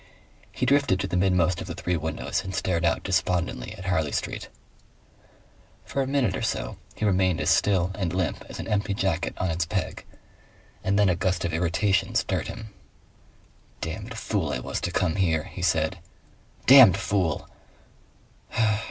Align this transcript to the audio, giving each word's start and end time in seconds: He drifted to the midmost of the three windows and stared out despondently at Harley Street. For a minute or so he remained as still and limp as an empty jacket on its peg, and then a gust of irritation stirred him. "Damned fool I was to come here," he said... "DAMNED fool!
He 0.51 0.65
drifted 0.65 0.99
to 0.99 1.05
the 1.07 1.15
midmost 1.15 1.61
of 1.61 1.67
the 1.67 1.75
three 1.75 1.95
windows 1.95 2.43
and 2.43 2.55
stared 2.55 2.83
out 2.83 3.03
despondently 3.03 3.73
at 3.77 3.85
Harley 3.85 4.11
Street. 4.11 4.49
For 5.85 6.01
a 6.01 6.07
minute 6.07 6.35
or 6.35 6.41
so 6.41 6.77
he 6.95 7.05
remained 7.05 7.39
as 7.39 7.51
still 7.51 7.91
and 7.93 8.11
limp 8.11 8.43
as 8.49 8.57
an 8.59 8.67
empty 8.67 8.95
jacket 8.95 9.35
on 9.37 9.51
its 9.51 9.67
peg, 9.67 10.03
and 10.83 10.97
then 10.97 11.07
a 11.07 11.15
gust 11.15 11.45
of 11.45 11.53
irritation 11.53 12.15
stirred 12.15 12.47
him. 12.47 12.73
"Damned 13.79 14.17
fool 14.17 14.51
I 14.51 14.57
was 14.57 14.81
to 14.81 14.91
come 14.91 15.17
here," 15.17 15.43
he 15.43 15.61
said... 15.61 15.99
"DAMNED 16.65 16.97
fool! 16.97 17.47